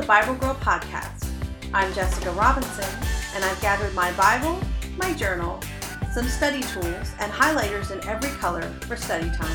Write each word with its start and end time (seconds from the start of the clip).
the 0.00 0.06
Bible 0.06 0.34
Girl 0.36 0.54
Podcast. 0.54 1.28
I'm 1.74 1.92
Jessie 1.92 2.24
L. 2.24 2.32
Robinson, 2.32 2.88
and 3.34 3.44
I've 3.44 3.60
gathered 3.60 3.92
my 3.92 4.10
Bible, 4.12 4.58
my 4.96 5.12
journal, 5.12 5.60
some 6.14 6.26
study 6.26 6.62
tools, 6.62 7.12
and 7.20 7.30
highlighters 7.30 7.90
in 7.90 8.08
every 8.08 8.30
color 8.38 8.62
for 8.86 8.96
study 8.96 9.30
time. 9.36 9.54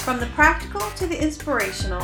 From 0.00 0.18
the 0.18 0.26
practical 0.34 0.80
to 0.80 1.06
the 1.06 1.22
inspirational, 1.22 2.02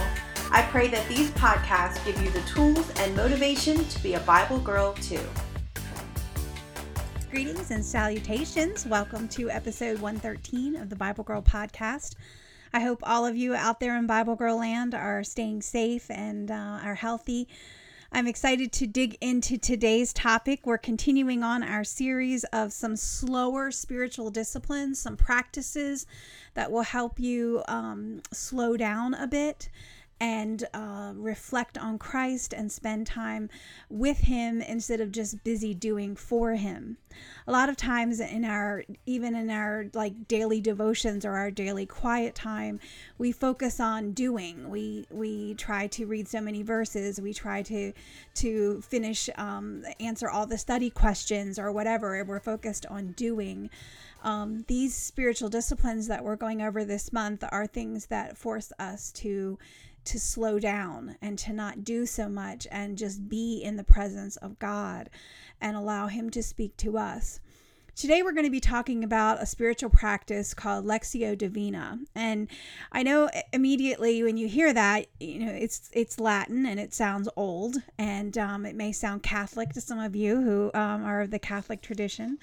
I 0.53 0.63
pray 0.71 0.87
that 0.87 1.09
these 1.09 1.33
podcasts 1.33 2.05
give 2.05 2.23
you 2.23 2.31
the 2.31 2.43
tools 2.43 2.89
and 3.01 3.17
motivation 3.17 3.85
to 3.85 4.01
be 4.01 4.15
a 4.15 4.21
Bible 4.21 4.61
girl 4.61 4.93
too. 4.93 5.19
Greetings 7.33 7.73
and 7.73 7.85
salutations. 7.85 8.87
Welcome 8.87 9.27
to 9.31 9.51
episode 9.51 9.99
113 9.99 10.77
of 10.77 10.89
the 10.89 10.95
Bible 10.95 11.25
Girl 11.25 11.43
Podcast. 11.43 12.15
I 12.75 12.81
hope 12.81 13.05
all 13.05 13.25
of 13.25 13.37
you 13.37 13.55
out 13.55 13.79
there 13.79 13.97
in 13.97 14.09
Bible 14.09 14.35
Girl 14.35 14.57
land 14.57 14.95
are 14.95 15.23
staying 15.23 15.63
safe 15.63 16.11
and 16.11 16.51
uh, 16.51 16.81
are 16.83 16.97
healthy. 16.97 17.47
I'm 18.11 18.27
excited 18.27 18.73
to 18.73 18.89
dig 18.89 19.17
into 19.21 19.59
today's 19.59 20.13
topic. 20.13 20.67
We're 20.67 20.79
continuing 20.79 21.45
on 21.45 21.63
our 21.63 21.85
series 21.85 22.43
of 22.53 22.73
some 22.73 22.97
slower 22.97 23.71
spiritual 23.71 24.33
disciplines, 24.33 24.99
some 24.99 25.17
practices 25.17 26.05
that 26.55 26.73
will 26.73 26.83
help 26.83 27.21
you 27.21 27.63
um, 27.69 28.23
slow 28.33 28.77
down 28.77 29.15
a 29.15 29.29
bit 29.29 29.69
and 30.21 30.65
uh, 30.73 31.13
reflect 31.17 31.77
on 31.77 31.99
Christ 31.99 32.53
and 32.53 32.71
spend 32.71 33.07
time 33.07 33.51
with 33.89 34.19
Him 34.19 34.61
instead 34.61 35.01
of 35.01 35.13
just 35.13 35.43
busy 35.45 35.75
doing 35.75 36.17
for 36.17 36.55
Him. 36.55 36.99
A 37.47 37.53
lot 37.53 37.69
of 37.69 37.77
times 37.77 38.21
in 38.21 38.45
our, 38.45 38.85
even 39.07 39.35
in 39.35 39.51
our 39.51 39.87
like 39.93 40.27
daily 40.29 40.61
devotions 40.61 41.25
or 41.25 41.33
our 41.33 41.51
daily 41.51 41.87
quiet 41.87 42.35
time, 42.35 42.81
we 43.19 43.33
focus 43.33 43.81
on 43.81 44.13
doing. 44.13 44.71
We 44.71 45.07
we 45.11 45.55
try 45.55 45.87
to 45.89 46.07
read 46.07 46.29
so 46.29 46.41
many 46.41 46.63
verses. 46.63 47.21
We 47.21 47.33
try 47.33 47.63
to 47.63 47.93
to 48.35 48.81
finish 48.83 49.29
um, 49.37 49.85
answer 50.01 50.29
all 50.29 50.47
the 50.47 50.59
study 50.59 50.91
questions 50.91 51.59
or 51.59 51.71
whatever. 51.71 52.15
And 52.15 52.29
We're 52.29 52.41
focused 52.41 52.87
on 52.87 53.13
doing. 53.13 53.71
Um, 54.25 54.65
these 54.69 54.95
spiritual 54.95 55.51
disciplines 55.51 56.07
that 56.07 56.25
we're 56.25 56.37
going 56.37 56.63
over 56.63 56.83
this 56.83 57.13
month 57.13 57.45
are 57.53 57.67
things 57.67 58.07
that 58.07 58.39
force 58.39 58.73
us 58.79 59.13
to 59.13 59.59
to 60.05 60.21
slow 60.21 60.59
down 60.59 61.17
and 61.21 61.39
to 61.41 61.53
not 61.53 61.85
do 61.85 62.07
so 62.07 62.29
much 62.29 62.67
and 62.71 62.99
just 62.99 63.29
be 63.29 63.61
in 63.63 63.77
the 63.77 63.85
presence 63.85 64.37
of 64.37 64.59
God 64.59 65.11
and 65.61 65.77
allow 65.77 66.07
Him 66.07 66.31
to 66.31 66.43
speak 66.43 66.77
to 66.79 66.99
us. 66.99 67.41
Today, 67.97 68.25
we're 68.25 68.33
going 68.33 68.45
to 68.45 68.51
be 68.51 68.59
talking 68.59 69.05
about 69.05 69.41
a 69.41 69.47
spiritual 69.47 69.89
practice 69.89 70.53
called 70.53 70.85
Lectio 70.85 71.39
Divina. 71.39 72.01
And 72.17 72.49
I 72.91 73.05
know 73.05 73.31
immediately 73.53 74.21
when 74.25 74.37
you 74.37 74.49
hear 74.49 74.73
that, 74.73 75.07
you 75.21 75.39
know, 75.39 75.53
it's 75.53 75.91
it's 75.93 76.19
Latin 76.19 76.67
and 76.67 76.81
it 76.81 76.93
sounds 76.93 77.29
old 77.37 77.77
and 77.97 78.37
um, 78.37 78.67
it 78.67 78.75
may 78.75 78.91
sound 78.91 79.23
Catholic 79.23 79.73
to 79.75 79.81
some 79.81 80.01
of 80.01 80.17
you 80.17 80.41
who 80.43 80.71
um, 80.75 81.05
are 81.05 81.21
of 81.21 81.31
the 81.31 81.39
Catholic 81.39 81.83
tradition. 81.83 82.39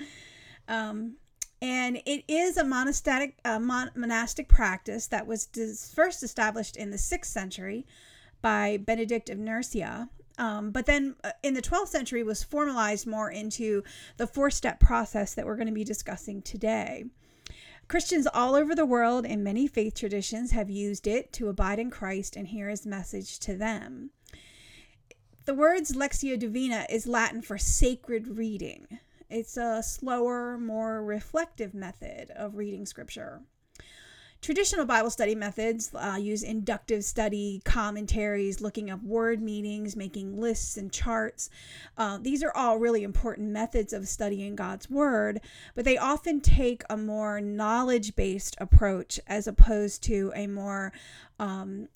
Um, 0.69 1.17
and 1.61 2.01
it 2.05 2.23
is 2.27 2.57
a 2.57 2.63
monastic 2.63 3.37
uh, 3.45 3.59
mon- 3.59 3.91
monastic 3.95 4.47
practice 4.47 5.07
that 5.07 5.27
was 5.27 5.45
dis- 5.45 5.93
first 5.93 6.23
established 6.23 6.75
in 6.75 6.89
the 6.89 6.97
sixth 6.97 7.31
century 7.31 7.85
by 8.41 8.77
Benedict 8.77 9.29
of 9.29 9.37
Nursia. 9.37 10.09
Um, 10.37 10.71
but 10.71 10.87
then 10.87 11.15
uh, 11.23 11.31
in 11.43 11.53
the 11.53 11.61
12th 11.61 11.89
century 11.89 12.23
was 12.23 12.43
formalized 12.43 13.05
more 13.05 13.29
into 13.29 13.83
the 14.17 14.25
four-step 14.25 14.79
process 14.79 15.35
that 15.35 15.45
we're 15.45 15.55
going 15.55 15.67
to 15.67 15.73
be 15.73 15.83
discussing 15.83 16.41
today. 16.41 17.05
Christians 17.87 18.25
all 18.33 18.55
over 18.55 18.73
the 18.73 18.85
world 18.85 19.25
in 19.25 19.43
many 19.43 19.67
faith 19.67 19.93
traditions 19.93 20.51
have 20.51 20.69
used 20.69 21.05
it 21.05 21.31
to 21.33 21.49
abide 21.49 21.77
in 21.77 21.91
Christ 21.91 22.35
and 22.35 22.47
hear 22.47 22.69
his 22.69 22.85
message 22.85 23.37
to 23.39 23.55
them. 23.55 24.11
The 25.45 25.53
words 25.53 25.91
Lectio 25.91 26.39
Divina 26.39 26.85
is 26.89 27.05
Latin 27.05 27.41
for 27.41 27.57
sacred 27.57 28.37
reading. 28.37 28.99
It's 29.31 29.55
a 29.55 29.81
slower, 29.81 30.57
more 30.57 31.01
reflective 31.01 31.73
method 31.73 32.31
of 32.35 32.57
reading 32.57 32.85
scripture. 32.85 33.41
Traditional 34.41 34.85
Bible 34.85 35.09
study 35.09 35.35
methods 35.35 35.91
uh, 35.95 36.17
use 36.19 36.43
inductive 36.43 37.05
study, 37.05 37.61
commentaries, 37.63 38.59
looking 38.59 38.89
up 38.89 39.01
word 39.03 39.41
meanings, 39.41 39.95
making 39.95 40.37
lists 40.37 40.75
and 40.75 40.91
charts. 40.91 41.49
Uh, 41.97 42.17
these 42.19 42.43
are 42.43 42.51
all 42.53 42.77
really 42.77 43.03
important 43.03 43.51
methods 43.51 43.93
of 43.93 44.07
studying 44.07 44.55
God's 44.55 44.89
Word, 44.89 45.39
but 45.75 45.85
they 45.85 45.97
often 45.97 46.41
take 46.41 46.81
a 46.89 46.97
more 46.97 47.39
knowledge 47.39 48.15
based 48.15 48.57
approach 48.59 49.17
as 49.27 49.47
opposed 49.47 50.03
to 50.05 50.33
a 50.35 50.47
more 50.47 50.91
um, 51.39 51.87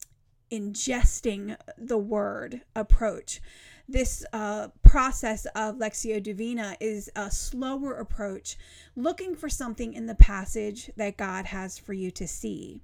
ingesting 0.52 1.57
the 1.78 1.97
Word 1.97 2.62
approach 2.75 3.41
this 3.88 4.25
uh, 4.34 4.69
process 4.84 5.46
of 5.56 5.75
Lectio 5.75 6.22
Divina 6.22 6.75
is 6.79 7.09
a 7.16 7.29
slower 7.29 7.94
approach, 7.94 8.57
looking 8.96 9.35
for 9.35 9.50
something 9.50 9.94
in 9.94 10.07
the 10.07 10.16
passage 10.16 10.90
that 10.96 11.18
God 11.18 11.46
has 11.46 11.78
for 11.78 11.94
you 11.94 12.09
to 12.12 12.28
see. 12.28 12.81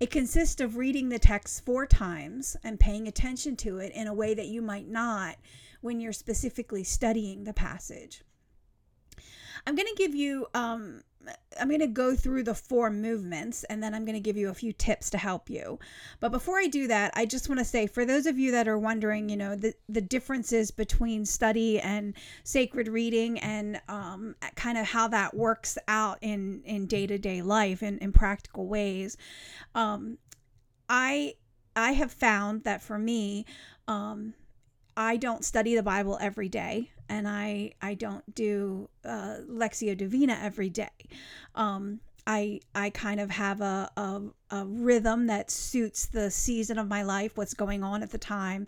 It 0.00 0.10
consists 0.10 0.60
of 0.60 0.76
reading 0.76 1.08
the 1.08 1.18
text 1.18 1.64
four 1.64 1.86
times 1.86 2.56
and 2.62 2.78
paying 2.78 3.08
attention 3.08 3.56
to 3.56 3.78
it 3.78 3.92
in 3.92 4.06
a 4.06 4.14
way 4.14 4.34
that 4.34 4.46
you 4.46 4.62
might 4.62 4.88
not 4.88 5.36
when 5.80 6.00
you're 6.00 6.12
specifically 6.12 6.84
studying 6.84 7.44
the 7.44 7.52
passage. 7.52 8.22
I'm 9.66 9.74
going 9.74 9.88
to 9.88 10.02
give 10.02 10.14
you 10.14 10.46
um, 10.54 11.02
I'm 11.60 11.68
going 11.68 11.80
to 11.80 11.86
go 11.86 12.14
through 12.14 12.44
the 12.44 12.54
four 12.54 12.90
movements 12.90 13.64
and 13.64 13.82
then 13.82 13.94
I'm 13.94 14.04
going 14.04 14.14
to 14.14 14.20
give 14.20 14.36
you 14.36 14.48
a 14.48 14.54
few 14.54 14.72
tips 14.72 15.10
to 15.10 15.18
help 15.18 15.50
you. 15.50 15.78
But 16.20 16.30
before 16.30 16.58
I 16.58 16.66
do 16.66 16.86
that, 16.86 17.12
I 17.14 17.26
just 17.26 17.48
want 17.48 17.58
to 17.58 17.64
say 17.64 17.86
for 17.86 18.04
those 18.04 18.26
of 18.26 18.38
you 18.38 18.52
that 18.52 18.68
are 18.68 18.78
wondering, 18.78 19.28
you 19.28 19.36
know, 19.36 19.56
the, 19.56 19.74
the 19.88 20.00
differences 20.00 20.70
between 20.70 21.24
study 21.24 21.80
and 21.80 22.14
sacred 22.44 22.88
reading 22.88 23.38
and 23.40 23.80
um, 23.88 24.36
kind 24.54 24.78
of 24.78 24.86
how 24.86 25.08
that 25.08 25.34
works 25.34 25.78
out 25.88 26.18
in, 26.20 26.62
in 26.64 26.86
day-to-day 26.86 27.42
life 27.42 27.82
and 27.82 27.98
in 28.00 28.12
practical 28.12 28.66
ways. 28.66 29.16
Um, 29.74 30.18
I, 30.88 31.34
I 31.74 31.92
have 31.92 32.12
found 32.12 32.64
that 32.64 32.82
for 32.82 32.98
me, 32.98 33.46
um, 33.86 34.34
I 34.98 35.16
don't 35.16 35.44
study 35.44 35.76
the 35.76 35.82
Bible 35.84 36.18
every 36.20 36.48
day 36.48 36.90
and 37.08 37.28
I 37.28 37.72
I 37.80 37.94
don't 37.94 38.34
do 38.34 38.88
uh, 39.04 39.36
Lectio 39.48 39.96
Divina 39.96 40.36
every 40.42 40.68
day. 40.68 40.90
Um, 41.54 42.00
I 42.26 42.60
I 42.74 42.90
kind 42.90 43.20
of 43.20 43.30
have 43.30 43.60
a, 43.60 43.90
a 43.96 44.22
a 44.50 44.64
rhythm 44.64 45.26
that 45.26 45.50
suits 45.50 46.06
the 46.06 46.30
season 46.30 46.78
of 46.78 46.88
my 46.88 47.02
life, 47.02 47.36
what's 47.36 47.54
going 47.54 47.82
on 47.82 48.02
at 48.02 48.10
the 48.10 48.18
time, 48.18 48.66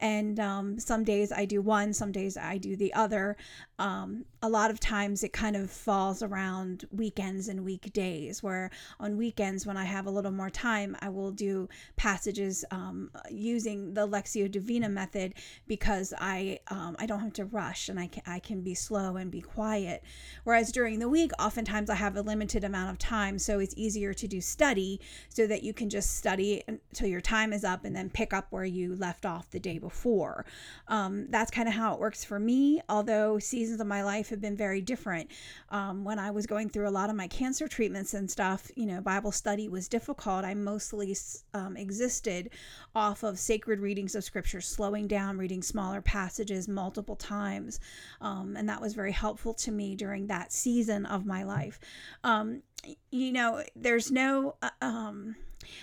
and 0.00 0.38
um, 0.38 0.78
some 0.78 1.04
days 1.04 1.32
I 1.32 1.44
do 1.44 1.60
one, 1.62 1.92
some 1.92 2.12
days 2.12 2.36
I 2.36 2.58
do 2.58 2.76
the 2.76 2.92
other. 2.94 3.36
Um, 3.78 4.24
a 4.42 4.48
lot 4.48 4.70
of 4.70 4.80
times 4.80 5.22
it 5.22 5.32
kind 5.32 5.56
of 5.56 5.70
falls 5.70 6.22
around 6.22 6.86
weekends 6.90 7.48
and 7.48 7.64
weekdays, 7.64 8.42
where 8.42 8.70
on 9.00 9.16
weekends, 9.16 9.66
when 9.66 9.76
I 9.76 9.84
have 9.84 10.06
a 10.06 10.10
little 10.10 10.30
more 10.30 10.50
time, 10.50 10.96
I 11.00 11.08
will 11.08 11.30
do 11.30 11.68
passages 11.96 12.64
um, 12.70 13.10
using 13.30 13.94
the 13.94 14.06
Lectio 14.06 14.50
Divina 14.50 14.88
method 14.88 15.34
because 15.66 16.12
I 16.18 16.60
um, 16.68 16.96
I 16.98 17.06
don't 17.06 17.20
have 17.20 17.32
to 17.34 17.44
rush 17.44 17.88
and 17.88 17.98
I 17.98 18.08
can, 18.08 18.22
I 18.26 18.38
can 18.38 18.62
be 18.62 18.74
slow 18.74 19.16
and 19.16 19.30
be 19.30 19.40
quiet. 19.40 20.02
Whereas 20.44 20.72
during 20.72 20.98
the 20.98 21.08
week, 21.08 21.32
oftentimes 21.38 21.90
I 21.90 21.96
have 21.96 22.16
a 22.16 22.22
limited 22.22 22.64
amount 22.64 22.90
of 22.90 22.98
time, 22.98 23.38
so 23.38 23.58
it's 23.58 23.74
easier 23.76 24.14
to 24.14 24.28
do 24.28 24.40
study 24.40 25.00
so 25.28 25.46
that 25.46 25.62
you 25.62 25.72
can 25.72 25.90
just 25.90 26.16
study 26.16 26.62
until 26.66 27.08
your 27.08 27.20
time 27.20 27.52
is 27.52 27.64
up 27.64 27.84
and 27.84 27.94
then 27.94 28.10
pick 28.10 28.32
up 28.32 28.46
where 28.50 28.64
you 28.64 28.94
left 28.96 29.26
off 29.26 29.50
the 29.50 29.60
day 29.60 29.78
before. 29.78 30.44
Um, 30.88 31.26
that's 31.30 31.50
kind 31.50 31.68
of 31.68 31.74
how 31.74 31.94
it 31.94 32.00
works 32.00 32.24
for 32.24 32.38
me, 32.38 32.80
although 32.88 33.38
seasons 33.38 33.80
of 33.80 33.86
my 33.86 34.02
life 34.02 34.28
have 34.30 34.40
been 34.40 34.56
very 34.56 34.80
different. 34.80 35.30
Um, 35.70 36.04
when 36.04 36.18
I 36.18 36.30
was 36.30 36.46
going 36.46 36.68
through 36.68 36.88
a 36.88 36.90
lot 36.90 37.10
of 37.10 37.16
my 37.16 37.28
cancer 37.28 37.68
treatments 37.68 38.14
and 38.14 38.30
stuff, 38.30 38.70
you 38.76 38.86
know, 38.86 39.00
Bible 39.00 39.32
study 39.32 39.68
was 39.68 39.88
difficult. 39.88 40.44
I 40.44 40.54
mostly 40.54 41.16
um, 41.54 41.76
existed 41.76 42.50
off 42.94 43.22
of 43.22 43.38
sacred 43.38 43.80
readings 43.80 44.14
of 44.14 44.24
scripture, 44.24 44.60
slowing 44.60 45.06
down, 45.06 45.38
reading 45.38 45.62
smaller 45.62 46.00
passages 46.00 46.68
multiple 46.68 47.16
times. 47.16 47.80
Um, 48.20 48.56
and 48.56 48.68
that 48.68 48.80
was 48.80 48.94
very 48.94 49.12
helpful 49.12 49.54
to 49.54 49.70
me 49.70 49.94
during 49.94 50.26
that 50.26 50.52
season 50.52 51.06
of 51.06 51.26
my 51.26 51.42
life. 51.44 51.78
Um, 52.24 52.62
you 53.10 53.32
know, 53.32 53.62
there's 53.74 54.10
no, 54.10 54.56
uh, 54.62 54.70
um, 54.80 55.36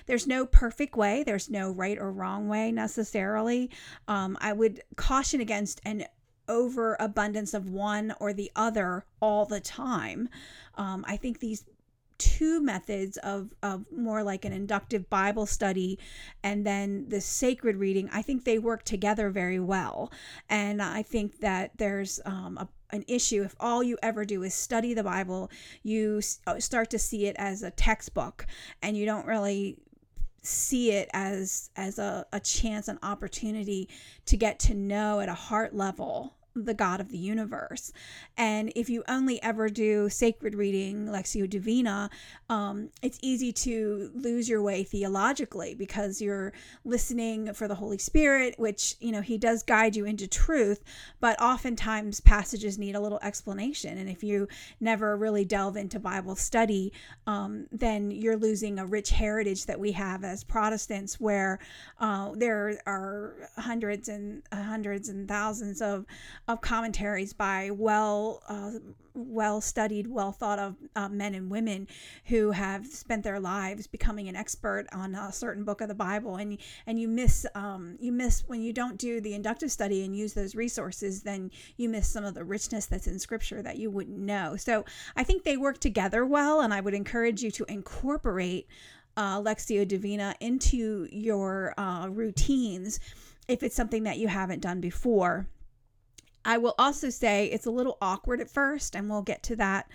there's 0.06 0.28
no 0.28 0.46
perfect 0.46 0.96
way. 0.96 1.24
There's 1.24 1.50
no 1.50 1.72
right 1.72 1.98
or 1.98 2.12
wrong 2.12 2.48
way 2.48 2.72
necessarily. 2.72 3.70
Um, 4.08 4.38
I 4.40 4.54
would 4.54 4.82
caution 4.96 5.42
against 5.42 5.82
an 5.86 6.06
overabundance 6.48 7.54
of 7.54 7.70
one 7.70 8.14
or 8.20 8.34
the 8.34 8.52
other 8.56 9.06
all 9.22 9.46
the 9.46 9.60
time. 9.60 10.30
Um, 10.76 11.06
I 11.08 11.18
think 11.18 11.40
these 11.40 11.66
two 12.18 12.62
methods 12.62 13.18
of, 13.18 13.54
of 13.62 13.86
more 13.92 14.24
like 14.24 14.46
an 14.46 14.54
inductive 14.54 15.10
Bible 15.10 15.46
study 15.46 16.00
and 16.44 16.66
then 16.66 17.10
the 17.10 17.20
sacred 17.20 17.78
reading, 17.78 18.10
I 18.14 18.22
think 18.22 18.44
they 18.44 18.60
work 18.60 18.84
together 18.84 19.30
very 19.30 19.60
well. 19.60 20.12
And 20.50 20.82
I 20.82 21.02
think 21.02 21.40
that 21.40 21.72
there's 21.78 22.20
um, 22.26 22.58
a 22.58 22.68
an 22.94 23.04
issue 23.08 23.44
if 23.44 23.56
all 23.60 23.84
you 23.84 23.98
ever 24.02 24.24
do 24.24 24.44
is 24.44 24.54
study 24.54 24.94
the 24.94 25.04
Bible, 25.04 25.50
you 25.82 26.22
uh, 26.48 26.60
start 26.60 26.92
to 26.92 27.00
see 27.00 27.26
it 27.26 27.36
as 27.40 27.64
a 27.64 27.72
textbook 27.72 28.46
and 28.82 28.96
you 28.96 29.06
don't 29.06 29.26
really 29.26 29.78
see 30.44 30.92
it 30.92 31.10
as 31.14 31.70
as 31.76 31.98
a, 31.98 32.26
a 32.32 32.40
chance 32.40 32.88
an 32.88 33.00
opportunity 33.02 33.90
to 34.26 34.38
get 34.38 34.60
to 34.60 34.74
know 34.74 35.20
at 35.22 35.30
a 35.30 35.34
heart 35.34 35.74
level 35.74 36.36
the 36.56 36.74
God 36.74 37.00
of 37.00 37.10
the 37.10 37.18
universe. 37.18 37.92
And 38.38 38.72
if 38.76 38.90
you 38.90 39.04
only 39.08 39.42
ever 39.42 39.70
do 39.70 40.10
sacred 40.10 40.56
reading, 40.56 41.08
Lectio 41.08 41.50
Divina, 41.50 42.10
um, 42.50 42.90
it's 43.02 43.20
easy 43.22 43.52
to 43.54 44.12
lose 44.14 44.48
your 44.48 44.62
way 44.62 44.84
theologically 44.84 45.74
because 45.74 46.22
you're 46.22 46.54
listening 46.86 47.54
for 47.54 47.68
the 47.68 47.76
Holy 47.76 47.98
Spirit, 47.98 48.56
which, 48.58 48.96
you 49.00 49.12
know, 49.12 49.22
He 49.22 49.38
does 49.38 49.64
guide 49.64 49.96
you 49.96 50.06
into 50.06 50.28
truth, 50.28 50.84
but 51.20 51.42
oftentimes 51.42 52.20
passages 52.20 52.78
need 52.78 52.96
a 52.96 53.00
little 53.00 53.20
explanation. 53.22 53.98
And 53.98 54.10
if 54.10 54.24
you 54.24 54.48
never 54.80 55.18
really 55.18 55.46
delve 55.46 55.78
into 55.78 56.00
Bible 56.00 56.36
study, 56.36 56.94
um, 57.26 57.68
then 57.72 58.12
you're 58.12 58.38
losing 58.38 58.80
a 58.80 58.86
rich 58.86 59.10
heritage 59.10 59.66
that 59.66 59.80
we 59.80 59.94
have 59.94 60.24
as 60.24 60.44
Protestants, 60.44 61.20
where 61.20 61.60
uh, 62.00 62.32
there 62.36 62.80
are 62.86 63.50
hundreds 63.58 64.10
and 64.10 64.44
hundreds 64.52 65.10
and 65.10 65.28
thousands 65.28 65.82
of 65.82 66.06
of 66.48 66.62
commentaries 66.62 67.34
by 67.34 67.70
well 67.72 68.42
uh, 68.48 68.72
well 69.14 69.62
studied, 69.62 70.08
well 70.08 70.32
thought 70.32 70.60
of 70.60 70.76
uh, 70.96 71.08
men 71.08 71.36
and 71.36 71.50
women 71.50 71.88
who 72.26 72.52
have 72.52 72.86
spent 72.86 73.24
their 73.24 73.40
lives 73.40 73.88
becoming 73.88 74.28
an 74.28 74.36
expert 74.36 74.86
on 74.92 75.14
a 75.16 75.32
certain 75.32 75.64
book 75.64 75.82
of 75.82 75.88
the 75.88 75.96
Bible, 75.96 76.36
and 76.36 76.58
and 76.86 77.00
you 77.00 77.08
miss 77.08 77.46
um, 77.56 77.98
you 78.00 78.12
miss 78.12 78.44
when 78.48 78.62
you 78.62 78.74
don't 78.74 78.98
do 78.98 79.22
the 79.22 79.34
inductive 79.34 79.72
study 79.72 80.04
and 80.04 80.16
use 80.16 80.34
those 80.34 80.56
resources, 80.56 81.24
then 81.24 81.50
you 81.78 81.88
miss 81.88 82.08
some 82.10 82.26
of 82.26 82.34
the 82.34 82.44
richness 82.44 82.88
that's 82.88 83.08
in 83.08 83.20
Scripture 83.20 83.62
that 83.62 83.78
you 83.78 83.90
wouldn't 83.90 84.20
know. 84.20 84.56
So 84.58 84.84
I 85.16 85.24
think 85.24 85.44
they 85.44 85.58
work 85.58 85.80
together 85.80 86.26
well, 86.26 86.62
and 86.62 86.74
I 86.74 86.82
would 86.82 86.94
encourage 86.94 87.42
you 87.42 87.52
to 87.52 87.66
incorporate 87.70 88.68
uh, 89.16 89.40
Lectio 89.40 89.88
Divina 89.88 90.36
into 90.40 91.08
your 91.12 91.74
uh, 91.78 92.08
routines 92.10 93.00
if 93.48 93.64
it's 93.64 93.76
something 93.76 94.04
that 94.04 94.18
you 94.18 94.28
haven't 94.28 94.62
done 94.62 94.82
before. 94.82 95.48
I 96.46 96.58
will 96.58 96.76
also 96.78 97.10
say 97.10 97.48
it's 97.48 97.66
a 97.66 97.72
little 97.72 97.98
awkward 98.02 98.42
at 98.42 98.50
first, 98.50 98.96
and 98.96 99.10
we'll 99.10 99.22
get 99.22 99.44
to 99.44 99.56
that. 99.58 99.90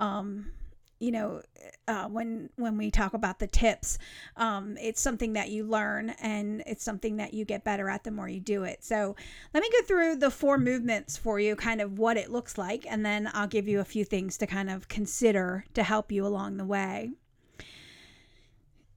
Um, 0.00 0.52
you 0.98 1.10
know, 1.10 1.42
uh, 1.88 2.06
when 2.06 2.48
when 2.56 2.76
we 2.76 2.90
talk 2.90 3.12
about 3.12 3.40
the 3.40 3.48
tips, 3.48 3.98
um, 4.36 4.76
it's 4.80 5.00
something 5.00 5.32
that 5.32 5.50
you 5.50 5.64
learn, 5.64 6.10
and 6.20 6.62
it's 6.64 6.84
something 6.84 7.16
that 7.16 7.34
you 7.34 7.44
get 7.44 7.64
better 7.64 7.88
at 7.88 8.04
the 8.04 8.12
more 8.12 8.28
you 8.28 8.38
do 8.38 8.62
it. 8.62 8.84
So, 8.84 9.16
let 9.52 9.62
me 9.62 9.70
go 9.70 9.84
through 9.84 10.16
the 10.16 10.30
four 10.30 10.58
movements 10.58 11.16
for 11.16 11.40
you, 11.40 11.56
kind 11.56 11.80
of 11.80 11.98
what 11.98 12.16
it 12.16 12.30
looks 12.30 12.56
like, 12.56 12.86
and 12.88 13.04
then 13.04 13.28
I'll 13.34 13.48
give 13.48 13.66
you 13.66 13.80
a 13.80 13.84
few 13.84 14.04
things 14.04 14.38
to 14.38 14.46
kind 14.46 14.70
of 14.70 14.86
consider 14.86 15.64
to 15.74 15.82
help 15.82 16.12
you 16.12 16.24
along 16.24 16.56
the 16.58 16.64
way. 16.64 17.12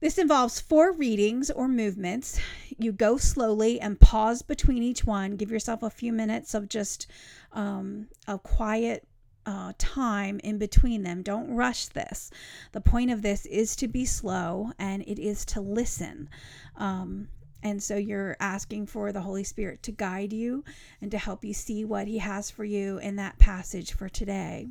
This 0.00 0.18
involves 0.18 0.60
four 0.60 0.92
readings 0.92 1.50
or 1.50 1.68
movements. 1.68 2.38
You 2.76 2.92
go 2.92 3.16
slowly 3.16 3.80
and 3.80 3.98
pause 3.98 4.42
between 4.42 4.82
each 4.82 5.06
one. 5.06 5.36
Give 5.36 5.50
yourself 5.50 5.82
a 5.82 5.90
few 5.90 6.12
minutes 6.12 6.52
of 6.52 6.68
just 6.68 7.06
um, 7.52 8.08
a 8.28 8.38
quiet 8.38 9.08
uh, 9.46 9.72
time 9.78 10.40
in 10.44 10.58
between 10.58 11.02
them. 11.02 11.22
Don't 11.22 11.54
rush 11.54 11.86
this. 11.86 12.30
The 12.72 12.80
point 12.80 13.10
of 13.10 13.22
this 13.22 13.46
is 13.46 13.74
to 13.76 13.88
be 13.88 14.04
slow 14.04 14.72
and 14.78 15.02
it 15.04 15.18
is 15.18 15.44
to 15.46 15.60
listen. 15.60 16.28
Um, 16.76 17.28
and 17.62 17.82
so 17.82 17.96
you're 17.96 18.36
asking 18.38 18.86
for 18.86 19.12
the 19.12 19.22
Holy 19.22 19.44
Spirit 19.44 19.82
to 19.84 19.92
guide 19.92 20.32
you 20.32 20.62
and 21.00 21.10
to 21.10 21.18
help 21.18 21.44
you 21.44 21.54
see 21.54 21.84
what 21.84 22.06
He 22.06 22.18
has 22.18 22.50
for 22.50 22.64
you 22.64 22.98
in 22.98 23.16
that 23.16 23.38
passage 23.38 23.92
for 23.92 24.08
today. 24.08 24.68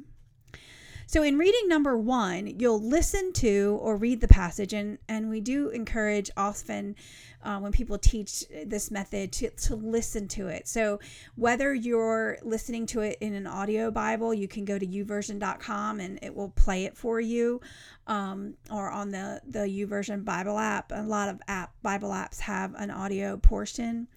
So, 1.08 1.22
in 1.22 1.38
reading 1.38 1.68
number 1.68 1.98
one, 1.98 2.60
you'll 2.60 2.82
listen 2.82 3.32
to 3.34 3.78
or 3.82 3.96
read 3.96 4.22
the 4.22 4.28
passage, 4.28 4.74
and, 4.74 4.98
and 5.08 5.30
we 5.30 5.40
do 5.40 5.70
encourage 5.70 6.32
often 6.36 6.96
uh, 7.44 7.60
when 7.60 7.72
people 7.72 7.98
teach 8.00 8.44
this 8.66 8.90
method 8.90 9.32
to, 9.34 9.50
to 9.52 9.76
listen 9.76 10.28
to 10.30 10.48
it. 10.48 10.68
So, 10.68 11.00
whether 11.36 11.74
you're 11.74 12.38
listening 12.42 12.88
to 12.88 13.02
it 13.02 13.18
in 13.22 13.36
an 13.36 13.46
audio 13.46 13.92
Bible, 13.92 14.34
you 14.34 14.48
can 14.48 14.66
go 14.66 14.80
to 14.80 14.86
YouVersion.com 14.86 16.00
and 16.00 16.20
it 16.24 16.36
will 16.36 16.50
play 16.50 16.86
it 16.86 16.98
for 16.98 17.20
you, 17.20 17.62
um, 18.08 18.56
or 18.72 18.90
on 18.90 19.12
the, 19.12 19.42
the 19.48 19.60
YouVersion 19.60 20.26
Bible 20.26 20.58
app. 20.58 20.92
A 20.92 21.04
lot 21.04 21.30
of 21.30 21.40
app 21.48 21.74
Bible 21.84 22.10
apps 22.10 22.40
have 22.40 22.74
an 22.76 22.90
audio 22.90 23.38
portion 23.38 24.08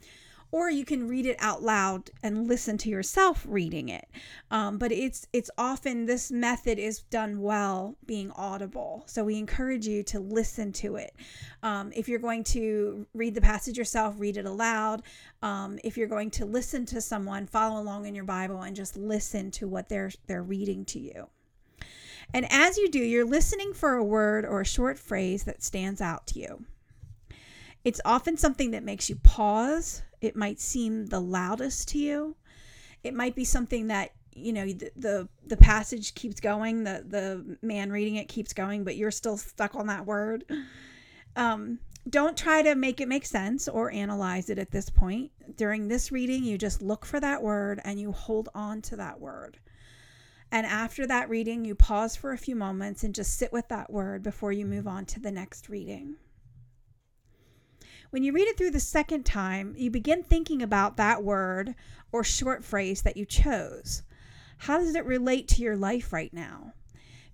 or 0.51 0.71
you 0.71 0.85
can 0.85 1.07
read 1.07 1.27
it 1.27 1.37
out 1.39 1.63
loud 1.63 2.11
and 2.23 2.49
listen 2.49 2.79
to 2.79 2.89
yourself 2.89 3.45
reading 3.49 3.89
it. 3.89 4.09
Um, 4.51 4.79
but 4.79 4.93
it's 4.93 5.27
it's 5.33 5.51
often 5.59 6.07
this 6.07 6.31
method 6.31 6.79
is 6.79 7.03
done 7.03 7.43
well 7.43 7.97
being 8.07 8.31
audible. 8.33 9.05
So 9.07 9.25
we 9.25 9.37
encourage 9.37 9.87
you 9.87 10.03
to 10.05 10.21
listen 10.21 10.73
to 10.75 10.97
it. 10.97 11.15
Um, 11.63 11.93
if 11.95 12.09
you're 12.09 12.19
going 12.19 12.45
to 12.45 13.07
read 13.15 13.35
the 13.35 13.41
passage 13.41 13.77
yourself, 13.77 14.15
read 14.19 14.37
it 14.37 14.47
aloud. 14.47 15.03
Um, 15.43 15.79
if 15.85 15.97
you're 15.97 16.09
going 16.09 16.31
to 16.33 16.47
listen 16.47 16.87
to 16.87 17.01
someone, 17.01 17.47
follow 17.47 17.81
along 17.81 18.07
in 18.07 18.15
your 18.15 18.25
Bible 18.25 18.63
and 18.63 18.75
just 18.75 18.97
listen 18.97 19.51
to 19.53 19.69
what 19.69 19.89
they're 19.89 20.11
they're 20.27 20.43
reading 20.43 20.85
to 20.87 20.99
you. 20.99 21.29
And 22.35 22.47
as 22.51 22.77
you 22.77 22.91
do, 22.91 22.99
you're 22.99 23.25
listening 23.25 23.73
for 23.73 23.95
a 23.95 24.05
word 24.05 24.45
or 24.45 24.61
a 24.61 24.67
short 24.67 24.99
phrase 24.99 25.45
that 25.45 25.63
stands 25.63 26.01
out 26.01 26.27
to 26.29 26.41
you. 26.41 26.65
It's 27.85 28.01
often 28.05 28.37
something 28.37 28.73
that 28.73 28.83
makes 28.83 29.09
you 29.09 29.17
pause. 29.17 30.03
It 30.21 30.37
might 30.37 30.61
seem 30.61 31.07
the 31.07 31.21
loudest 31.21 31.89
to 31.89 31.99
you. 31.99 32.37
It 33.05 33.15
might 33.15 33.35
be 33.35 33.45
something 33.45 33.87
that 33.89 34.13
you 34.35 34.53
know 34.53 34.67
the, 34.67 34.91
the 34.97 35.29
the 35.47 35.57
passage 35.57 36.15
keeps 36.15 36.41
going 36.41 36.85
the 36.85 37.05
the 37.07 37.57
man 37.61 37.91
reading 37.91 38.17
it 38.17 38.29
keeps 38.29 38.53
going 38.53 38.85
but 38.85 38.97
you're 38.97 39.11
still 39.11 39.37
stuck 39.37 39.75
on 39.75 39.87
that 39.89 40.07
word 40.07 40.45
um 41.37 41.79
don't 42.09 42.37
try 42.37 42.63
to 42.63 42.75
make 42.75 43.01
it 43.01 43.09
make 43.09 43.27
sense 43.27 43.69
or 43.69 43.91
analyze 43.91 44.49
it 44.49 44.59
at 44.59 44.71
this 44.71 44.89
point 44.89 45.31
during 45.57 45.89
this 45.89 46.13
reading 46.13 46.45
you 46.45 46.57
just 46.57 46.81
look 46.81 47.05
for 47.05 47.21
that 47.21 47.43
word 47.43 47.81
and 47.85 48.01
you 48.01 48.13
hold 48.13 48.49
on 48.55 48.81
to 48.81 48.97
that 48.97 49.21
word 49.21 49.59
and 50.51 50.67
after 50.67 51.07
that 51.07 51.29
reading 51.29 51.65
you 51.65 51.75
pause 51.75 52.15
for 52.15 52.33
a 52.33 52.39
few 52.39 52.55
moments 52.55 53.03
and 53.03 53.15
just 53.15 53.37
sit 53.37 53.53
with 53.53 53.69
that 53.69 53.91
word 53.91 54.23
before 54.23 54.53
you 54.53 54.65
move 54.65 54.87
on 54.87 55.05
to 55.05 55.21
the 55.21 55.31
next 55.31 55.69
reading 55.69 56.17
when 58.11 58.23
you 58.23 58.33
read 58.33 58.49
it 58.49 58.57
through 58.57 58.71
the 58.71 58.81
second 58.81 59.25
time, 59.25 59.75
you 59.77 59.91
begin 59.91 60.23
thinking 60.23 60.63
about 60.63 60.97
that 60.97 61.23
word 61.23 61.75
or 62.13 62.25
short 62.25 62.65
phrase 62.65 63.03
that 63.03 63.17
you 63.17 63.27
chose. 63.27 64.03
How 64.59 64.79
does 64.79 64.95
it 64.95 65.05
relate 65.05 65.47
to 65.49 65.63
your 65.63 65.77
life 65.77 66.13
right 66.13 66.33
now? 66.33 66.73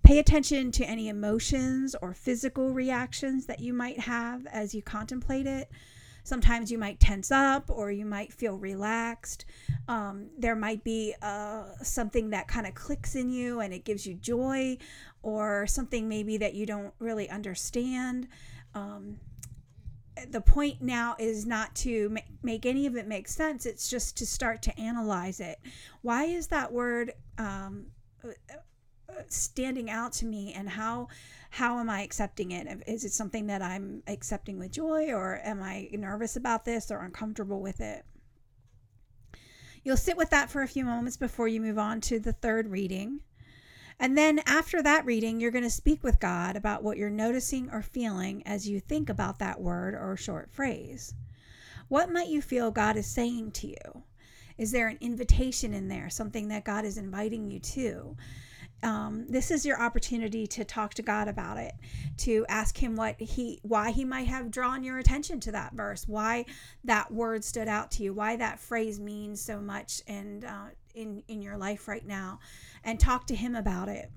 Pay 0.03 0.19
attention 0.19 0.71
to 0.73 0.85
any 0.85 1.07
emotions 1.07 1.95
or 2.01 2.13
physical 2.13 2.71
reactions 2.71 3.47
that 3.47 3.59
you 3.59 3.73
might 3.73 4.01
have 4.01 4.45
as 4.47 4.75
you 4.75 4.81
contemplate 4.83 5.47
it. 5.47 5.71
Sometimes 6.23 6.71
you 6.71 6.77
might 6.77 6.99
tense 6.99 7.31
up 7.31 7.69
or 7.69 7.91
you 7.91 8.05
might 8.05 8.33
feel 8.33 8.57
relaxed. 8.57 9.45
Um, 9.87 10.27
there 10.37 10.55
might 10.55 10.83
be 10.83 11.15
uh, 11.21 11.65
something 11.83 12.31
that 12.31 12.47
kind 12.47 12.67
of 12.67 12.73
clicks 12.73 13.15
in 13.15 13.29
you 13.29 13.59
and 13.59 13.73
it 13.73 13.85
gives 13.85 14.05
you 14.05 14.15
joy, 14.15 14.77
or 15.23 15.65
something 15.65 16.07
maybe 16.07 16.37
that 16.37 16.53
you 16.53 16.65
don't 16.67 16.93
really 16.99 17.29
understand. 17.29 18.27
Um, 18.75 19.17
the 20.31 20.41
point 20.41 20.81
now 20.81 21.15
is 21.19 21.45
not 21.45 21.73
to 21.75 22.15
make 22.43 22.65
any 22.65 22.85
of 22.85 22.95
it 22.95 23.07
make 23.07 23.27
sense 23.27 23.65
it's 23.65 23.89
just 23.89 24.17
to 24.17 24.25
start 24.25 24.61
to 24.63 24.79
analyze 24.79 25.39
it. 25.39 25.59
Why 26.01 26.25
is 26.25 26.47
that 26.47 26.71
word 26.71 27.13
um, 27.37 27.87
uh, 28.23 28.29
uh, 29.09 29.21
standing 29.27 29.89
out 29.89 30.13
to 30.13 30.25
me 30.25 30.53
and 30.53 30.67
how 30.67 31.07
how 31.49 31.79
am 31.79 31.89
i 31.89 32.01
accepting 32.01 32.51
it? 32.51 32.67
Is 32.87 33.05
it 33.05 33.11
something 33.11 33.47
that 33.47 33.61
i'm 33.61 34.03
accepting 34.07 34.57
with 34.57 34.71
joy 34.71 35.11
or 35.11 35.39
am 35.43 35.61
i 35.61 35.89
nervous 35.91 36.35
about 36.35 36.65
this 36.65 36.91
or 36.91 36.99
uncomfortable 36.99 37.61
with 37.61 37.81
it? 37.81 38.05
You'll 39.83 39.97
sit 39.97 40.17
with 40.17 40.31
that 40.31 40.49
for 40.49 40.63
a 40.63 40.67
few 40.67 40.83
moments 40.83 41.17
before 41.17 41.47
you 41.47 41.61
move 41.61 41.77
on 41.77 42.01
to 42.01 42.19
the 42.19 42.33
third 42.33 42.69
reading 42.69 43.21
and 43.99 44.17
then 44.17 44.41
after 44.45 44.81
that 44.83 45.05
reading, 45.05 45.39
you're 45.39 45.51
going 45.51 45.63
to 45.63 45.69
speak 45.69 46.03
with 46.03 46.19
God 46.19 46.55
about 46.55 46.83
what 46.83 46.97
you're 46.97 47.09
noticing 47.09 47.69
or 47.71 47.81
feeling 47.81 48.43
as 48.45 48.67
you 48.67 48.79
think 48.79 49.09
about 49.09 49.39
that 49.39 49.61
word 49.61 49.93
or 49.93 50.17
short 50.17 50.51
phrase. 50.51 51.13
What 51.87 52.11
might 52.11 52.27
you 52.27 52.41
feel 52.41 52.71
God 52.71 52.97
is 52.97 53.07
saying 53.07 53.51
to 53.51 53.67
you? 53.67 54.03
Is 54.57 54.71
there 54.71 54.87
an 54.87 54.97
invitation 55.01 55.73
in 55.73 55.87
there, 55.87 56.09
something 56.09 56.47
that 56.47 56.65
God 56.65 56.85
is 56.85 56.97
inviting 56.97 57.49
you 57.51 57.59
to? 57.59 58.15
Um, 58.83 59.25
this 59.27 59.51
is 59.51 59.65
your 59.65 59.81
opportunity 59.81 60.45
to 60.47 60.63
talk 60.63 60.93
to 60.95 61.01
God 61.01 61.27
about 61.27 61.57
it, 61.57 61.73
to 62.19 62.45
ask 62.49 62.77
Him 62.77 62.95
what 62.95 63.19
He, 63.19 63.59
why 63.63 63.91
He 63.91 64.05
might 64.05 64.27
have 64.27 64.51
drawn 64.51 64.83
your 64.83 64.97
attention 64.99 65.39
to 65.41 65.51
that 65.53 65.73
verse, 65.73 66.07
why 66.07 66.45
that 66.83 67.11
word 67.11 67.43
stood 67.43 67.67
out 67.67 67.91
to 67.91 68.03
you, 68.03 68.13
why 68.13 68.35
that 68.35 68.59
phrase 68.59 68.99
means 68.99 69.41
so 69.41 69.59
much 69.59 70.01
and 70.07 70.45
uh, 70.45 70.67
in 70.95 71.23
in 71.27 71.41
your 71.41 71.57
life 71.57 71.87
right 71.87 72.05
now, 72.05 72.39
and 72.83 72.99
talk 72.99 73.27
to 73.27 73.35
Him 73.35 73.55
about 73.55 73.89
it. 73.89 74.11